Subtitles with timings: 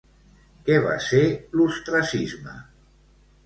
[0.69, 1.21] Què va ser
[1.59, 2.59] l'ostracisme?